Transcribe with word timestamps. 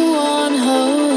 there's 0.00 0.50
no 0.56 1.09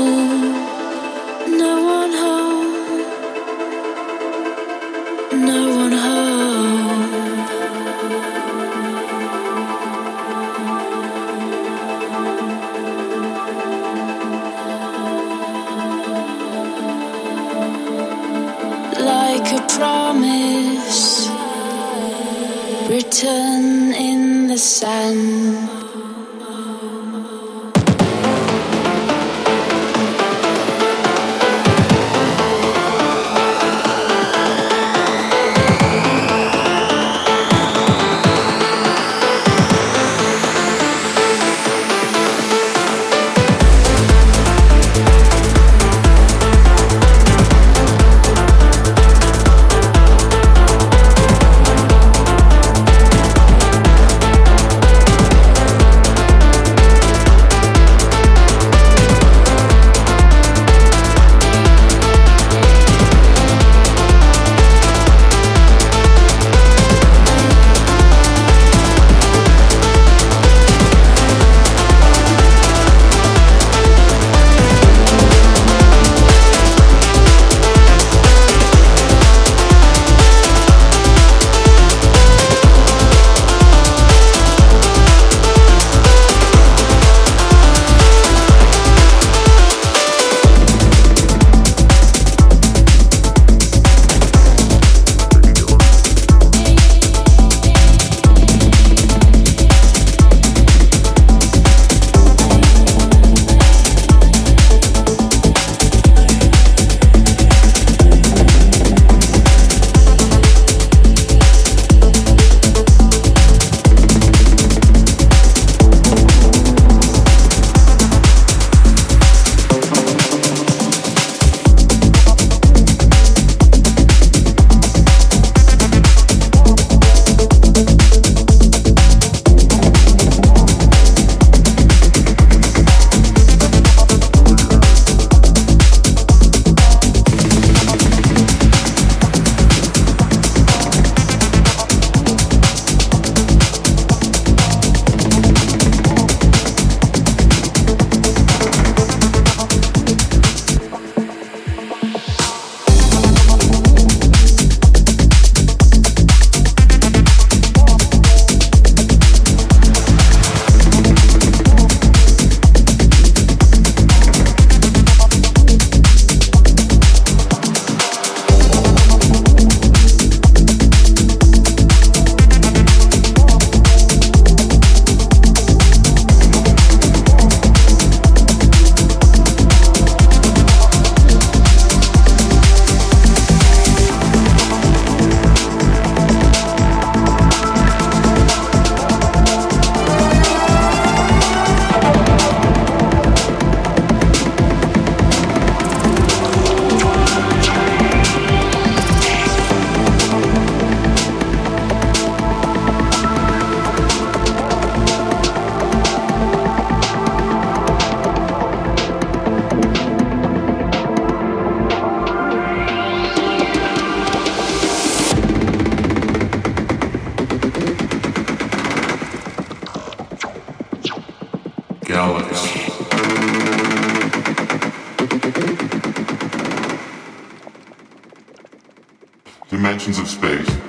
Dimensions 229.93 230.17
of 230.17 230.27
space. 230.27 230.82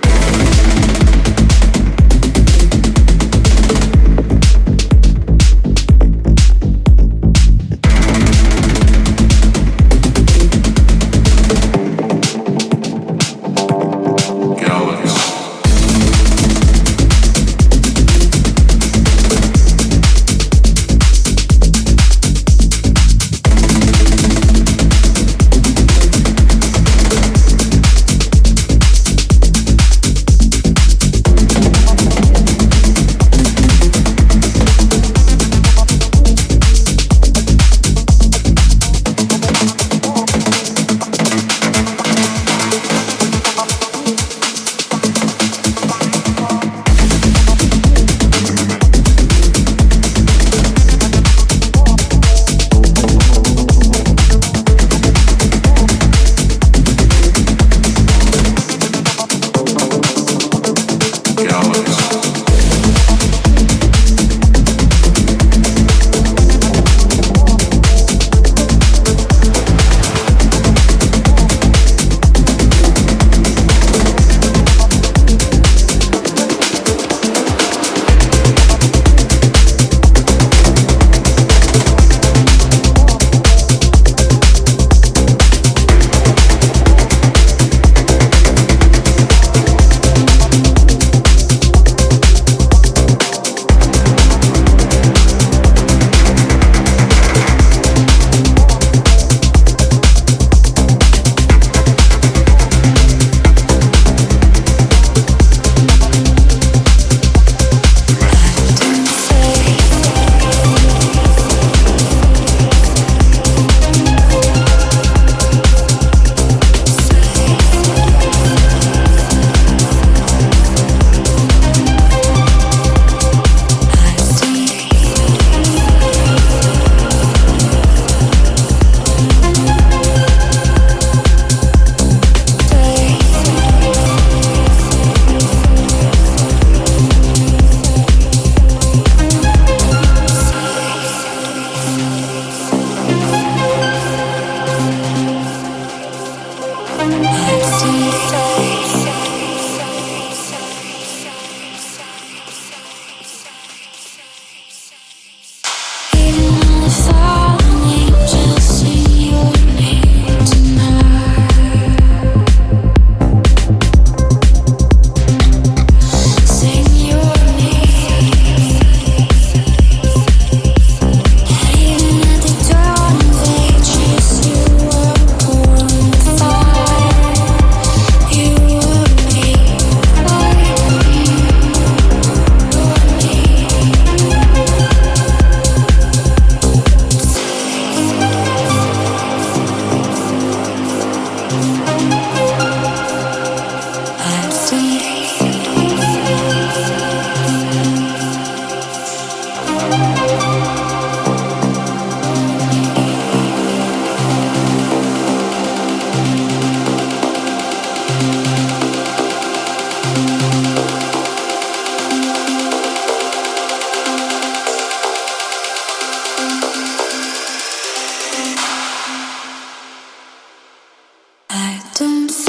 Don't 221.94 222.43